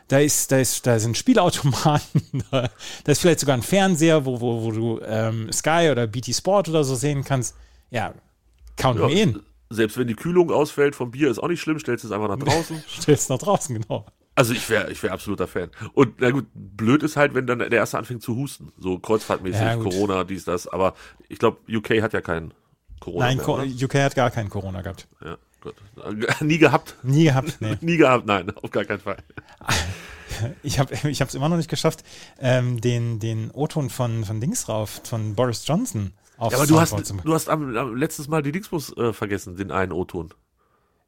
[0.09, 2.69] da ist, da ist, da sind Spielautomaten, da,
[3.07, 6.85] ist vielleicht sogar ein Fernseher, wo, wo, wo du ähm, Sky oder BT Sport oder
[6.85, 7.57] so sehen kannst.
[7.91, 8.15] Ja,
[8.77, 9.43] count Ja, me in.
[9.71, 12.39] Selbst wenn die Kühlung ausfällt vom Bier, ist auch nicht schlimm, stellst es einfach nach
[12.39, 12.83] draußen.
[13.01, 14.05] Stellst nach draußen, genau.
[14.35, 15.71] Also ich wäre ich wär absoluter Fan.
[15.93, 18.73] Und na gut, blöd ist halt, wenn dann der erste anfängt zu husten.
[18.79, 19.77] So kreuzfahrtmäßig, Ja.
[19.77, 20.67] Corona, dies, das.
[20.67, 20.95] Aber
[21.29, 22.55] ich glaube, UK hat ja keinen
[23.01, 23.27] Corona.
[23.27, 23.85] Nein, mehr?
[23.85, 25.07] UK hat gar keinen Corona gehabt.
[25.23, 25.75] Ja, gut.
[26.41, 26.97] Nie gehabt.
[27.03, 27.77] Nie gehabt, nee.
[27.83, 29.19] Nie gehabt, nein, auf gar keinen Fall.
[30.63, 32.03] Ich habe ich es immer noch nicht geschafft,
[32.41, 36.81] ähm, den, den O-Ton von, von Dings drauf, von Boris Johnson auf Ja, aber du
[36.81, 40.33] hast, du hast am, am letztes Mal die Dingsbus äh, vergessen, den einen O-Ton.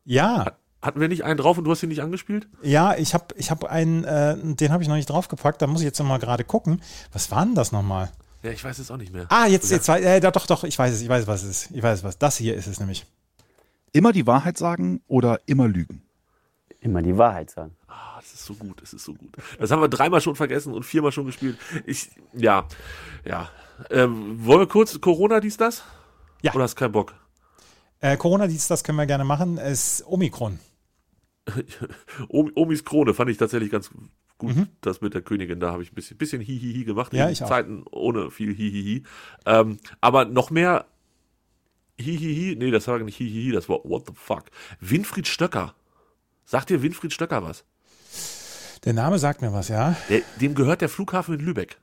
[0.05, 0.53] Ja,
[0.85, 2.47] Hatten wir nicht einen drauf und du hast ihn nicht angespielt?
[2.63, 5.81] ja, ich habe ich hab einen, äh, den habe ich noch nicht draufgepackt, da muss
[5.81, 6.83] ich jetzt noch mal gerade gucken.
[7.13, 8.11] Was war denn das nochmal?
[8.43, 9.25] Ja, ich weiß es auch nicht mehr.
[9.31, 11.71] Ah, jetzt, jetzt, wei- äh, doch, doch, ich weiß es, ich weiß, was es ist.
[11.71, 12.19] Ich weiß was.
[12.19, 13.07] Das hier ist es nämlich.
[13.93, 16.03] Immer die Wahrheit sagen oder immer lügen?
[16.81, 17.75] Immer die Wahrheit sagen.
[17.89, 19.35] Ah, das ist so gut, das ist so gut.
[19.59, 21.57] Das haben wir dreimal schon vergessen und viermal schon gespielt.
[21.87, 22.67] Ich, ja,
[23.25, 23.49] ja.
[23.91, 25.83] Ähm, wollen wir kurz Corona dies, das?
[26.43, 26.53] Ja.
[26.55, 27.15] Oder hast keinen Bock?
[28.01, 30.59] Äh, Corona-Dienst, das können wir gerne machen, ist Omikron.
[32.29, 33.91] Om- Omis Krone fand ich tatsächlich ganz
[34.39, 34.55] gut.
[34.81, 37.13] Das mit der Königin, da habe ich ein bisschen, bisschen Hihihi gemacht.
[37.13, 37.19] Mhm.
[37.19, 37.49] Ja, in ich auch.
[37.49, 39.05] Zeiten ohne viel Hihihi.
[39.47, 40.87] Ähm, aber noch mehr
[41.99, 44.45] Hihihi, nee, das war nicht Hihihi, das war What the fuck.
[44.81, 45.75] Winfried Stöcker.
[46.45, 47.65] Sagt dir Winfried Stöcker was?
[48.85, 49.97] Der Name sagt mir was, ja.
[50.09, 51.79] Der, dem gehört der Flughafen in Lübeck.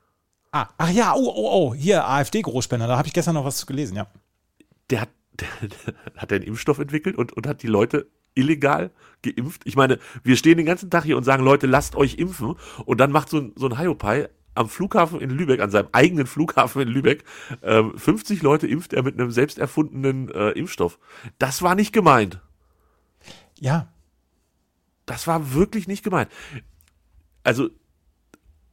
[0.52, 3.96] Ah, ach ja, oh, oh, oh, hier, AfD-Großspender, da habe ich gestern noch was gelesen,
[3.96, 4.08] ja.
[4.90, 8.92] der hat, der, der hat einen Impfstoff entwickelt und, und hat die Leute illegal
[9.22, 9.62] geimpft.
[9.66, 12.56] Ich meine, wir stehen den ganzen Tag hier und sagen, Leute, lasst euch impfen.
[12.86, 16.28] Und dann macht so ein, so ein Hiopai am Flughafen in Lübeck, an seinem eigenen
[16.28, 17.24] Flughafen in Lübeck,
[17.62, 21.00] ähm, 50 Leute impft er mit einem selbst erfundenen äh, Impfstoff.
[21.40, 22.42] Das war nicht gemeint.
[23.60, 23.94] Ja,
[25.06, 26.30] Das war wirklich nicht gemeint.
[27.44, 27.70] Also,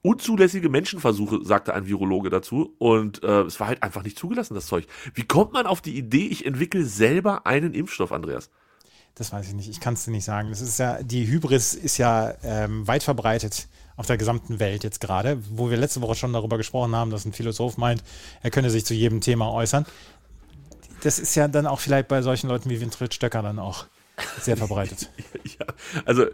[0.02, 2.74] unzulässige Menschenversuche, sagte ein Virologe dazu.
[2.78, 4.86] Und äh, es war halt einfach nicht zugelassen, das Zeug.
[5.14, 8.50] Wie kommt man auf die Idee, ich entwickle selber einen Impfstoff, Andreas?
[9.18, 10.50] Das weiß ich nicht, ich kann es dir nicht sagen.
[10.50, 15.00] Das ist ja, die Hybris ist ja ähm, weit verbreitet auf der gesamten Welt jetzt
[15.00, 18.02] gerade, wo wir letzte Woche schon darüber gesprochen haben, dass ein Philosoph meint,
[18.42, 19.86] er könne sich zu jedem Thema äußern.
[21.02, 23.86] Das ist ja dann auch vielleicht bei solchen Leuten wie Winfried Stöcker dann auch
[24.40, 25.10] sehr verbreitet.
[25.44, 25.66] ja,
[26.04, 26.26] also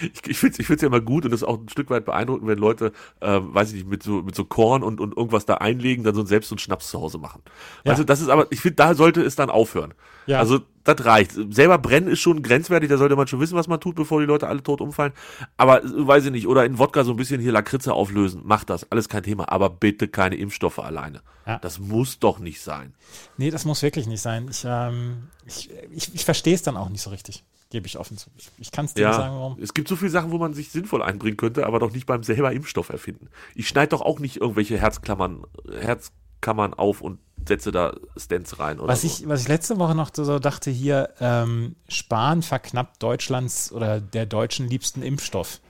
[0.00, 2.04] ich, ich finde es ich ja immer gut und das ist auch ein Stück weit
[2.04, 5.46] beeindruckend, wenn Leute, äh, weiß ich nicht, mit so, mit so Korn und, und irgendwas
[5.46, 7.42] da einlegen, dann so selbst so einen Schnaps zu Hause machen.
[7.84, 7.92] Ja.
[7.92, 9.94] Also das ist aber, ich finde, da sollte es dann aufhören.
[10.26, 10.38] Ja.
[10.38, 11.32] Also das reicht.
[11.50, 14.26] Selber brennen ist schon grenzwertig, da sollte man schon wissen, was man tut, bevor die
[14.26, 15.12] Leute alle tot umfallen.
[15.56, 18.90] Aber weiß ich nicht, oder in Wodka so ein bisschen hier Lakritze auflösen, macht das,
[18.90, 19.50] alles kein Thema.
[19.50, 21.22] Aber bitte keine Impfstoffe alleine.
[21.46, 21.58] Ja.
[21.58, 22.94] Das muss doch nicht sein.
[23.36, 24.46] Nee, das muss wirklich nicht sein.
[24.50, 27.44] Ich, ähm, ich, ich, ich verstehe es dann auch nicht so richtig.
[27.74, 28.30] Gebe ich offen zu.
[28.36, 29.58] Ich, ich kann es dir ja, nicht sagen, warum.
[29.60, 32.22] Es gibt so viele Sachen, wo man sich sinnvoll einbringen könnte, aber doch nicht beim
[32.22, 33.30] selber Impfstoff erfinden.
[33.56, 35.42] Ich schneide doch auch nicht irgendwelche Herzklammern,
[35.80, 38.78] Herzkammern auf und setze da Stents rein.
[38.80, 39.08] was, so.
[39.08, 44.26] ich, was ich letzte Woche noch so dachte, hier, ähm, Spahn verknappt Deutschlands oder der
[44.26, 45.60] deutschen liebsten Impfstoff.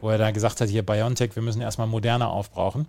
[0.00, 2.86] Wo er da gesagt hat, hier BioNTech, wir müssen erstmal moderner aufbrauchen.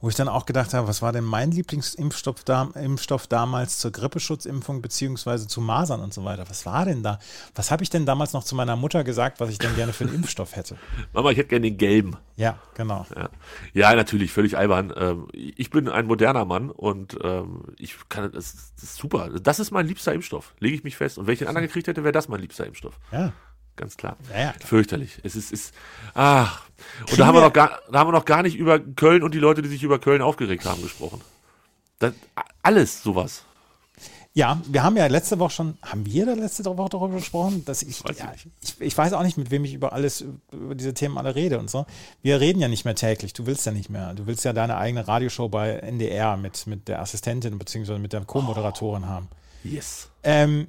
[0.00, 3.90] Wo ich dann auch gedacht habe, was war denn mein Lieblingsimpfstoff da, Impfstoff damals zur
[3.90, 6.44] Grippeschutzimpfung beziehungsweise zu Masern und so weiter?
[6.48, 7.18] Was war denn da?
[7.54, 10.04] Was habe ich denn damals noch zu meiner Mutter gesagt, was ich denn gerne für
[10.04, 10.76] einen Impfstoff hätte?
[11.12, 12.16] Mama, ich hätte gerne den gelben.
[12.36, 13.04] Ja, genau.
[13.14, 13.28] Ja,
[13.74, 14.92] ja natürlich, völlig albern.
[14.96, 19.28] Ähm, ich bin ein moderner Mann und ähm, ich kann, das ist super.
[19.40, 21.18] Das ist mein liebster Impfstoff, lege ich mich fest.
[21.18, 22.98] Und wenn ich den anderen gekriegt hätte, wäre das mein liebster Impfstoff.
[23.12, 23.32] Ja
[23.80, 24.16] ganz klar.
[24.30, 24.68] Ja, ja, klar.
[24.68, 25.18] Fürchterlich.
[25.24, 25.74] Es ist, ist,
[26.14, 26.62] ach.
[27.10, 29.34] Und da haben, wir noch gar, da haben wir noch gar nicht über Köln und
[29.34, 31.20] die Leute, die sich über Köln aufgeregt haben, gesprochen.
[31.98, 32.14] Das,
[32.62, 33.44] alles sowas.
[34.32, 37.82] Ja, wir haben ja letzte Woche schon, haben wir da letzte Woche darüber gesprochen, dass
[37.82, 40.94] ich, weiß ja, ich, ich, weiß auch nicht, mit wem ich über alles, über diese
[40.94, 41.84] Themen alle rede und so.
[42.22, 44.14] Wir reden ja nicht mehr täglich, du willst ja nicht mehr.
[44.14, 47.98] Du willst ja deine eigene Radioshow bei NDR mit, mit der Assistentin bzw.
[47.98, 49.28] mit der Co-Moderatorin oh, haben.
[49.64, 50.08] Yes.
[50.22, 50.68] Ähm,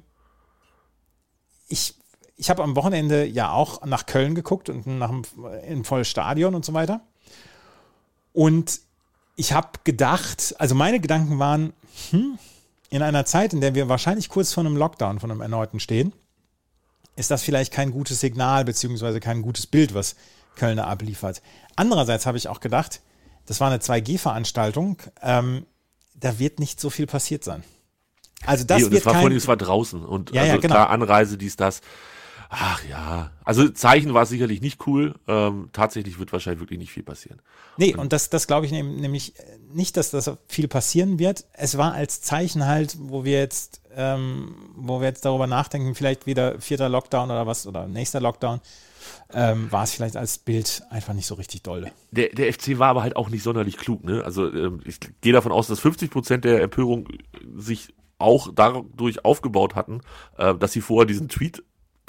[1.68, 1.94] ich
[2.42, 5.22] ich habe am Wochenende ja auch nach Köln geguckt und nach einem,
[5.64, 7.00] in volles Stadion und so weiter.
[8.32, 8.80] Und
[9.36, 11.72] ich habe gedacht, also meine Gedanken waren,
[12.10, 12.36] hm,
[12.90, 16.12] in einer Zeit, in der wir wahrscheinlich kurz vor einem Lockdown, von einem erneuten stehen,
[17.14, 20.16] ist das vielleicht kein gutes Signal beziehungsweise kein gutes Bild, was
[20.56, 21.42] Kölner abliefert.
[21.76, 23.02] Andererseits habe ich auch gedacht,
[23.46, 25.64] das war eine 2G-Veranstaltung, ähm,
[26.16, 27.62] da wird nicht so viel passiert sein.
[28.44, 30.60] Also das, nee, wird das war kein, vorhin, es war draußen und ja, also ja,
[30.60, 30.74] genau.
[30.74, 31.82] klar Anreise, dies, das.
[32.54, 35.14] Ach ja, also Zeichen war sicherlich nicht cool.
[35.26, 37.40] Ähm, tatsächlich wird wahrscheinlich wirklich nicht viel passieren.
[37.78, 39.32] Nee, und, und das, das glaube ich nämlich
[39.72, 41.46] nicht, dass das viel passieren wird.
[41.54, 46.26] Es war als Zeichen halt, wo wir jetzt, ähm, wo wir jetzt darüber nachdenken, vielleicht
[46.26, 48.60] wieder vierter Lockdown oder was oder nächster Lockdown.
[49.32, 51.90] Ähm, war es vielleicht als Bild einfach nicht so richtig dolle.
[52.10, 54.04] Der, der FC war aber halt auch nicht sonderlich klug.
[54.04, 54.22] Ne?
[54.22, 57.08] Also ähm, ich gehe davon aus, dass 50 Prozent der Empörung
[57.56, 60.02] sich auch dadurch aufgebaut hatten,
[60.36, 61.62] äh, dass sie vorher diesen Tweet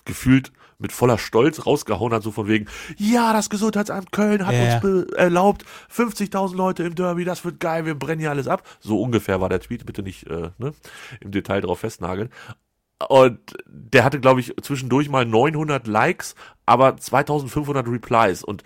[0.06, 4.80] gefühlt mit voller Stolz rausgehauen hat, so von wegen, ja, das Gesundheitsamt Köln hat ja.
[4.82, 8.64] uns erlaubt, 50.000 Leute im Derby, das wird geil, wir brennen hier alles ab.
[8.80, 10.74] So ungefähr war der Tweet, bitte nicht äh, ne,
[11.22, 12.30] im Detail drauf festnageln.
[13.08, 16.36] Und der hatte, glaube ich, zwischendurch mal 900 Likes,
[16.66, 18.44] aber 2500 Replies.
[18.44, 18.64] Und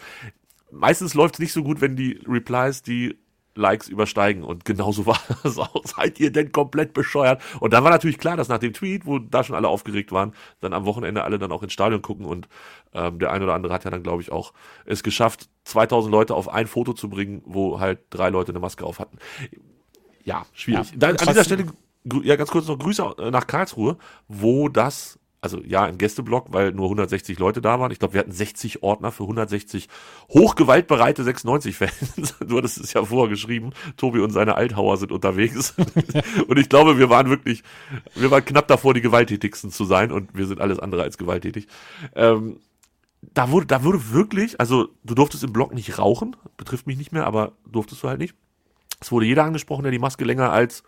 [0.71, 3.17] meistens läuft es nicht so gut, wenn die Replies die
[3.57, 4.43] Likes übersteigen.
[4.43, 5.83] Und genauso war das auch.
[5.85, 7.41] Seid ihr denn komplett bescheuert?
[7.59, 10.33] Und dann war natürlich klar, dass nach dem Tweet, wo da schon alle aufgeregt waren,
[10.59, 12.25] dann am Wochenende alle dann auch ins Stadion gucken.
[12.25, 12.47] Und
[12.93, 14.53] ähm, der eine oder andere hat ja dann, glaube ich, auch
[14.85, 18.85] es geschafft, 2000 Leute auf ein Foto zu bringen, wo halt drei Leute eine Maske
[18.85, 19.17] auf hatten.
[20.23, 20.91] Ja, schwierig.
[20.91, 21.65] Ja, dann, an dieser Stelle,
[22.23, 26.85] ja, ganz kurz noch Grüße nach Karlsruhe, wo das also ja, im Gästeblock, weil nur
[26.85, 27.91] 160 Leute da waren.
[27.91, 29.87] Ich glaube, wir hatten 60 Ordner für 160
[30.29, 32.35] hochgewaltbereite 96-Fans.
[32.47, 33.71] du hattest es ja vorher geschrieben.
[33.97, 35.75] Tobi und seine Althauer sind unterwegs.
[36.47, 37.63] und ich glaube, wir waren wirklich,
[38.15, 41.67] wir waren knapp davor, die gewalttätigsten zu sein und wir sind alles andere als gewalttätig.
[42.15, 42.59] Ähm,
[43.21, 47.11] da wurde, da wurde wirklich, also du durftest im Block nicht rauchen, betrifft mich nicht
[47.11, 48.35] mehr, aber durftest du halt nicht.
[48.99, 50.83] Es wurde jeder angesprochen, der die Maske länger als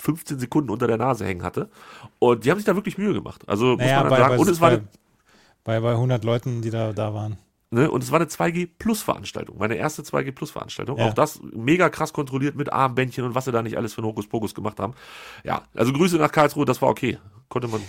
[0.00, 1.68] 15 Sekunden unter der Nase hängen hatte.
[2.18, 3.42] Und die haben sich da wirklich Mühe gemacht.
[3.46, 4.36] Also naja, muss man dann sagen.
[4.36, 4.70] Bei, und es war
[5.64, 7.38] bei, bei 100 Leuten, die da, da waren.
[7.74, 7.90] Ne?
[7.90, 10.96] Und es war eine 2G Plus Veranstaltung, meine erste 2G Plus Veranstaltung.
[10.96, 11.08] Ja.
[11.08, 14.06] Auch das mega krass kontrolliert mit Armbändchen und was sie da nicht alles für einen
[14.06, 14.94] Hokuspokus gemacht haben.
[15.42, 17.18] Ja, also Grüße nach Karlsruhe, das war okay.
[17.48, 17.80] Konnte man.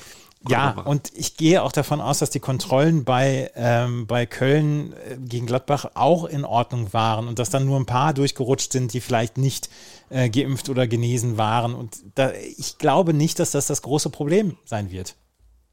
[0.47, 5.17] Ja, und ich gehe auch davon aus, dass die Kontrollen bei, ähm, bei Köln äh,
[5.17, 9.01] gegen Gladbach auch in Ordnung waren und dass dann nur ein paar durchgerutscht sind, die
[9.01, 9.69] vielleicht nicht
[10.09, 11.73] äh, geimpft oder genesen waren.
[11.73, 15.15] Und da, ich glaube nicht, dass das das große Problem sein wird,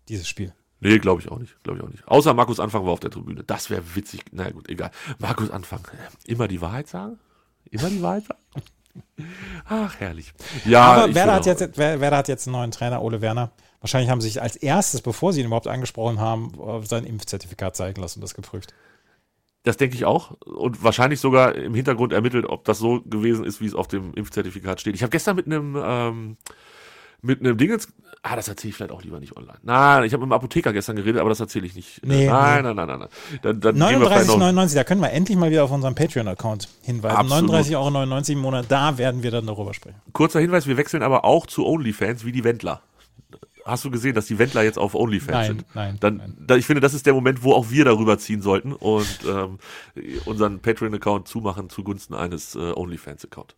[0.09, 0.55] dieses Spiel.
[0.81, 1.63] Nee, glaube ich auch nicht.
[1.63, 2.09] Glaube ich auch nicht.
[2.09, 3.45] Außer Markus Anfang war auf der Tribüne.
[3.45, 4.25] Das wäre witzig.
[4.33, 4.91] Na naja, gut, egal.
[5.19, 5.81] Markus Anfang.
[6.27, 7.19] Immer die Wahrheit sagen?
[7.71, 8.41] Immer die Wahrheit sagen?
[9.69, 10.35] Ach, herrlich.
[10.65, 13.53] Ja, Aber Werder hat, jetzt, Werder hat jetzt einen neuen Trainer, Ole Werner.
[13.83, 16.53] Wahrscheinlich haben sie sich als erstes, bevor sie ihn überhaupt angesprochen haben,
[16.87, 18.73] sein Impfzertifikat zeigen lassen und das geprüft.
[19.64, 20.33] Das denke ich auch.
[20.40, 24.14] Und wahrscheinlich sogar im Hintergrund ermittelt, ob das so gewesen ist, wie es auf dem
[24.14, 24.95] Impfzertifikat steht.
[24.95, 26.37] Ich habe gestern mit einem ähm,
[27.23, 27.88] mit einem Dingens.
[28.25, 29.59] Ah, das erzähle ich vielleicht auch lieber nicht online.
[29.62, 32.05] Nein, ich habe mit einem Apotheker gestern geredet, aber das erzähle ich nicht.
[32.07, 33.09] Nee, nein, nein, nein, nein, nein.
[33.42, 35.95] Dann, dann gehen wir vielleicht noch- 39,99, da können wir endlich mal wieder auf unseren
[35.97, 37.16] Patreon-Account hinweisen.
[37.16, 37.51] Absolut.
[37.51, 40.01] 39,99 Euro im Monat, da werden wir dann darüber sprechen.
[40.12, 42.83] Kurzer Hinweis, wir wechseln aber auch zu OnlyFans wie die Wendler.
[43.64, 45.64] Hast du gesehen, dass die Wendler jetzt auf OnlyFans Nein, sind?
[45.75, 46.37] nein, Dann, nein.
[46.46, 49.59] Da, ich finde, das ist der Moment, wo auch wir darüber ziehen sollten und ähm,
[50.25, 53.55] unseren Patreon-Account zumachen zugunsten eines äh, OnlyFans-Account.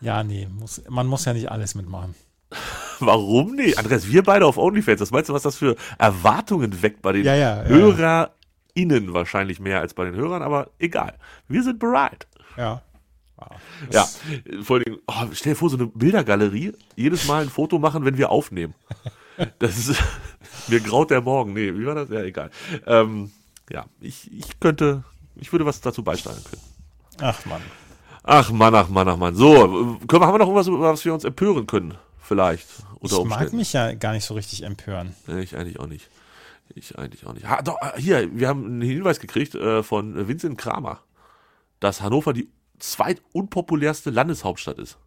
[0.00, 2.14] Ja, nee, muss, man muss ja nicht alles mitmachen.
[3.00, 3.78] Warum nicht?
[3.78, 5.00] Andreas, wir beide auf OnlyFans.
[5.00, 9.60] Was meinst du, was das für Erwartungen weckt bei den Ja, ja, ja, HörerInnen wahrscheinlich
[9.60, 11.14] mehr als bei den Hörern, aber egal.
[11.48, 12.26] Wir sind bereit.
[12.56, 12.82] Ja.
[13.92, 14.08] Ja,
[14.62, 18.04] vor allen Dingen, oh, stell dir vor, so eine Bildergalerie, jedes Mal ein Foto machen,
[18.04, 18.74] wenn wir aufnehmen.
[19.58, 20.02] Das ist,
[20.68, 21.52] mir graut der Morgen.
[21.52, 22.08] Nee, wie war das?
[22.08, 22.50] Ja, egal.
[22.86, 23.30] Ähm,
[23.70, 26.62] ja, ich, ich könnte, ich würde was dazu beisteuern können.
[27.20, 27.62] Ach Mann.
[28.22, 29.34] Ach Mann, ach Mann, ach Mann.
[29.34, 31.94] So, können wir, haben wir noch irgendwas, über was wir uns empören können?
[32.20, 32.66] Vielleicht.
[32.98, 33.56] Unter Ich mag Umständen.
[33.58, 35.14] mich ja gar nicht so richtig empören.
[35.40, 36.08] Ich eigentlich auch nicht.
[36.74, 37.48] Ich eigentlich auch nicht.
[37.48, 41.00] Ha, doch, hier, wir haben einen Hinweis gekriegt äh, von Vincent Kramer,
[41.78, 44.98] dass Hannover die zweitunpopulärste Landeshauptstadt ist.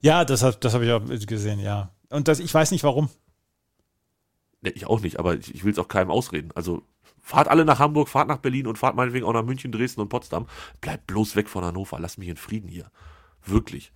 [0.00, 1.90] Ja, das, hab- das habe ich auch gesehen, ja.
[2.10, 3.08] Und das, ich weiß nicht warum.
[4.60, 6.50] Nee, ich auch nicht, aber ich, ich will es auch keinem ausreden.
[6.54, 6.82] Also
[7.20, 10.08] fahrt alle nach Hamburg, fahrt nach Berlin und fahrt meinetwegen auch nach München, Dresden und
[10.08, 10.46] Potsdam.
[10.80, 12.90] Bleibt bloß weg von Hannover, lasst mich in Frieden hier.
[13.44, 13.92] Wirklich.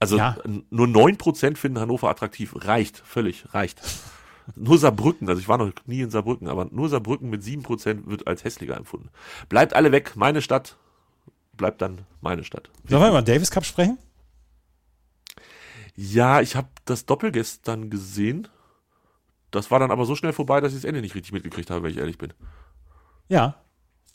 [0.00, 0.36] Also Ja.
[0.70, 2.54] nur 9% finden Hannover attraktiv.
[2.56, 3.80] Reicht, völlig, reicht.
[4.56, 8.26] Nur Saarbrücken, also ich war noch nie in Saarbrücken, aber nur Saarbrücken mit 7% wird
[8.26, 9.10] als hässlicher empfunden.
[9.48, 10.76] Bleibt alle weg, meine Stadt,
[11.58, 12.70] bleibt dann meine Stadt.
[12.88, 13.98] Sollen wir über den Davis Cup sprechen?
[15.94, 18.48] Ja, ich habe das Doppel gestern gesehen.
[19.50, 21.82] Das war dann aber so schnell vorbei, dass ich das Ende nicht richtig mitgekriegt habe,
[21.82, 22.32] wenn ich ehrlich bin.
[23.28, 23.56] Ja,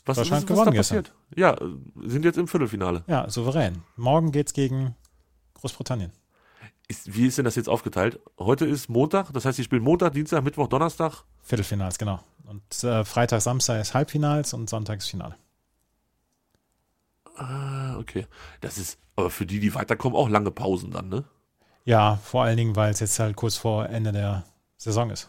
[0.04, 1.12] Was, was, was gewonnen da passiert?
[1.36, 1.66] Ja, äh,
[2.04, 3.04] sind jetzt im Viertelfinale.
[3.06, 3.82] ja, souverän.
[3.96, 4.94] Morgen geht's gegen
[5.54, 6.12] Großbritannien.
[6.88, 8.20] Ist, wie ist denn das jetzt aufgeteilt?
[8.38, 11.24] Heute ist Montag, das heißt, sie spielen Montag, Dienstag, Mittwoch, Donnerstag.
[11.42, 12.20] Viertelfinals, genau.
[12.46, 15.36] Und äh, Freitag, Samstag ist Halbfinals und Sonntags Finale.
[17.36, 18.26] Ah, okay.
[18.60, 21.24] Das ist aber für die, die weiterkommen, auch lange Pausen dann, ne?
[21.84, 24.44] Ja, vor allen Dingen, weil es jetzt halt kurz vor Ende der
[24.76, 25.28] Saison ist.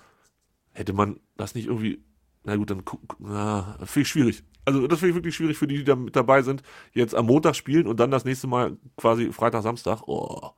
[0.71, 2.03] Hätte man das nicht irgendwie,
[2.43, 2.83] na gut, dann
[3.19, 4.43] na, finde ich schwierig.
[4.63, 6.63] Also das finde ich wirklich schwierig für die, die da mit dabei sind,
[6.93, 10.07] jetzt am Montag spielen und dann das nächste Mal quasi Freitag, Samstag.
[10.07, 10.51] Oh,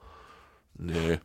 [0.78, 1.20] nee.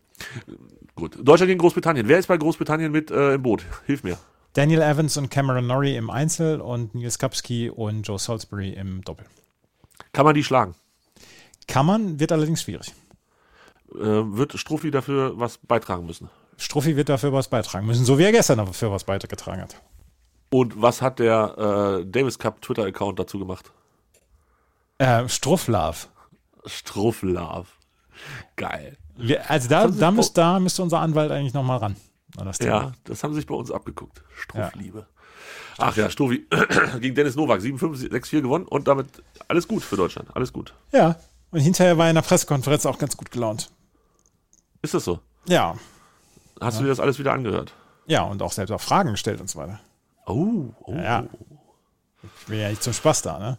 [0.94, 1.16] Gut.
[1.22, 2.08] Deutschland gegen Großbritannien.
[2.08, 3.64] Wer ist bei Großbritannien mit äh, im Boot?
[3.86, 4.18] Hilf mir.
[4.54, 9.26] Daniel Evans und Cameron Norrie im Einzel und Nils Kapski und Joe Salisbury im Doppel.
[10.12, 10.74] Kann man die schlagen?
[11.66, 12.94] Kann man, wird allerdings schwierig.
[13.94, 16.30] Äh, wird Struffi dafür was beitragen müssen?
[16.56, 19.80] Struffi wird dafür was beitragen müssen, so wie er gestern dafür was beigetragen hat.
[20.50, 23.72] Und was hat der äh, Davis Cup Twitter-Account dazu gemacht?
[24.98, 26.08] Äh, Strufflav.
[26.66, 27.66] Strufflove.
[28.56, 28.98] Geil.
[29.16, 31.96] Wir, also da, da, müsst, da müsste unser Anwalt eigentlich nochmal ran.
[32.36, 32.58] an das.
[32.58, 34.22] Ja, das haben sie sich bei uns abgeguckt.
[34.36, 35.06] Struffliebe.
[35.78, 36.46] Ach ja, Struffi
[37.00, 39.06] gegen Dennis Nowak 7-5, 6-4 gewonnen und damit
[39.48, 40.28] alles gut für Deutschland.
[40.34, 40.74] Alles gut.
[40.92, 41.16] ja.
[41.50, 43.70] Und hinterher war er in der Pressekonferenz auch ganz gut gelaunt.
[44.80, 45.20] Ist das so?
[45.46, 45.76] Ja.
[46.58, 47.74] Hast du dir das alles wieder angehört?
[48.06, 49.78] Ja, und auch selbst auch Fragen gestellt und so weiter.
[50.26, 50.94] Oh, oh.
[50.94, 51.26] Ja.
[52.40, 53.58] Ich bin ja nicht zum Spaß da, ne?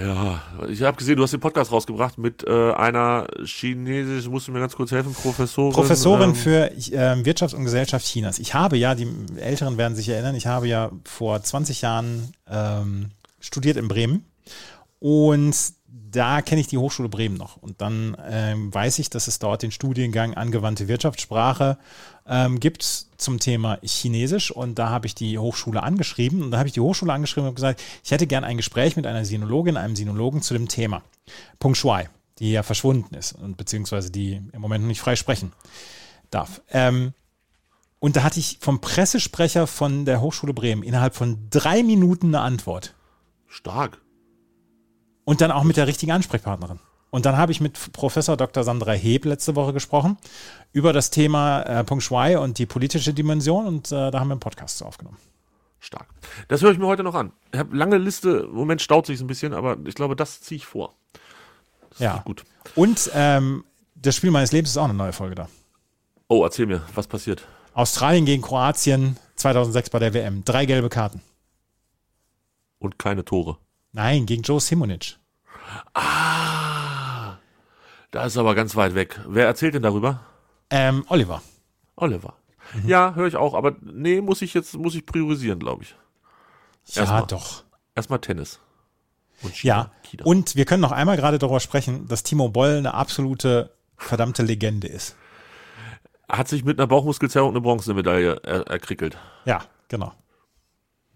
[0.00, 4.52] Ja, ich habe gesehen, du hast den Podcast rausgebracht mit äh, einer chinesisch, musst du
[4.52, 5.72] mir ganz kurz helfen, Professorin.
[5.72, 8.38] Professorin ähm, für ähm, Wirtschaft und Gesellschaft Chinas.
[8.38, 13.10] Ich habe ja, die Älteren werden sich erinnern, ich habe ja vor 20 Jahren ähm,
[13.40, 14.24] studiert in Bremen
[14.98, 15.54] und
[16.10, 17.56] da kenne ich die Hochschule Bremen noch.
[17.56, 21.78] Und dann ähm, weiß ich, dass es dort den Studiengang angewandte Wirtschaftssprache
[22.26, 24.50] ähm, gibt zum Thema Chinesisch.
[24.50, 26.42] Und da habe ich die Hochschule angeschrieben.
[26.42, 29.06] Und da habe ich die Hochschule angeschrieben und gesagt, ich hätte gern ein Gespräch mit
[29.06, 31.02] einer Sinologin, einem Sinologen zu dem Thema.
[31.58, 35.52] Punkt Shuai, die ja verschwunden ist und beziehungsweise die im Moment noch nicht frei sprechen
[36.30, 36.62] darf.
[36.70, 37.12] Ähm,
[38.00, 42.40] und da hatte ich vom Pressesprecher von der Hochschule Bremen innerhalb von drei Minuten eine
[42.40, 42.94] Antwort.
[43.48, 44.00] Stark.
[45.24, 46.78] Und dann auch mit der richtigen Ansprechpartnerin.
[47.10, 48.64] Und dann habe ich mit Professor Dr.
[48.64, 50.18] Sandra Heb letzte Woche gesprochen
[50.72, 54.32] über das Thema äh, Punkt Shuai und die politische Dimension und äh, da haben wir
[54.34, 55.16] einen Podcast zu aufgenommen.
[55.80, 56.08] Stark.
[56.48, 57.32] Das höre ich mir heute noch an.
[57.52, 60.56] Ich habe lange Liste, im Moment staut sich ein bisschen, aber ich glaube, das ziehe
[60.56, 60.92] ich vor.
[61.90, 62.22] Das Ja.
[62.24, 62.44] gut.
[62.74, 65.48] Und ähm, das Spiel meines Lebens ist auch eine neue Folge da.
[66.28, 67.46] Oh, erzähl mir, was passiert?
[67.74, 70.44] Australien gegen Kroatien 2006 bei der WM.
[70.44, 71.22] Drei gelbe Karten.
[72.80, 73.56] Und keine Tore.
[73.92, 75.16] Nein, gegen Joe Simonic.
[75.94, 76.57] Ah,
[78.10, 79.20] da ist aber ganz weit weg.
[79.26, 80.20] Wer erzählt denn darüber?
[80.70, 81.42] Ähm, Oliver.
[81.96, 82.34] Oliver.
[82.74, 82.88] Mhm.
[82.88, 85.96] Ja, höre ich auch, aber nee, muss ich jetzt, muss ich priorisieren, glaube ich.
[86.94, 87.26] Ja, Erstmal.
[87.26, 87.64] doch.
[87.94, 88.60] erstmal Tennis.
[89.42, 89.74] Und China.
[89.74, 90.24] Ja, China.
[90.24, 94.88] und wir können noch einmal gerade darüber sprechen, dass Timo Boll eine absolute verdammte Legende
[94.88, 95.16] ist.
[96.28, 99.16] Hat sich mit einer Bauchmuskelzerrung eine Bronzemedaille er erkrickelt.
[99.44, 100.12] Ja, genau.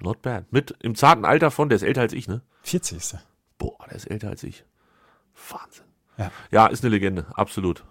[0.00, 0.50] Not bad.
[0.52, 2.40] Mit im zarten Alter von, der ist älter als ich, ne?
[2.62, 3.18] 40.
[3.58, 4.64] Boah, der ist älter als ich.
[5.50, 5.84] Wahnsinn.
[6.18, 6.30] Ja.
[6.50, 7.84] Ja, ist eine Legende, absolut.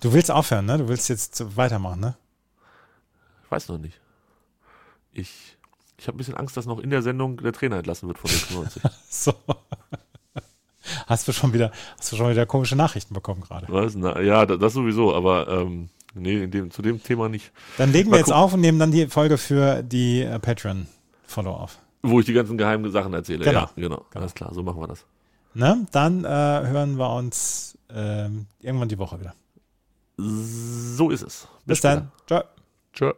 [0.00, 0.78] Du willst aufhören, ne?
[0.78, 2.16] Du willst jetzt weitermachen, ne?
[3.44, 4.00] Ich weiß noch nicht.
[5.12, 5.56] Ich,
[5.98, 8.30] ich habe ein bisschen Angst, dass noch in der Sendung der Trainer entlassen wird von
[8.30, 8.82] 96.
[9.08, 9.32] So.
[11.06, 13.66] Hast du schon wieder, hast du schon wieder komische Nachrichten bekommen gerade?
[13.70, 13.94] Was?
[13.94, 17.52] Na, ja, da- das sowieso, aber ähm, nee, dem, zu dem Thema nicht.
[17.78, 18.40] Dann legen Mal wir jetzt gucken.
[18.42, 21.78] auf und nehmen dann die Folge für die äh, Patreon-Follow auf.
[22.02, 23.44] Wo ich die ganzen geheimen Sachen erzähle.
[23.46, 23.60] Genau.
[23.60, 24.04] Ja, genau.
[24.14, 25.06] Alles klar, so machen wir das.
[25.54, 25.86] Ne?
[25.92, 29.34] Dann äh, hören wir uns ähm, irgendwann die Woche wieder.
[30.16, 31.48] So ist es.
[31.64, 32.10] Bis dann.
[32.26, 32.42] Ciao.
[32.92, 33.12] Tschö.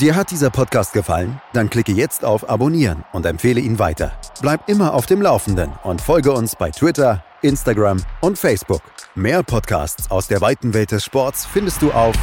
[0.00, 1.40] Dir hat dieser Podcast gefallen?
[1.52, 4.12] Dann klicke jetzt auf Abonnieren und empfehle ihn weiter.
[4.42, 8.82] Bleib immer auf dem Laufenden und folge uns bei Twitter, Instagram und Facebook.
[9.14, 12.16] Mehr Podcasts aus der weiten Welt des Sports findest du auf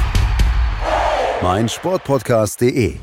[1.41, 2.99] meinsportpodcast.de.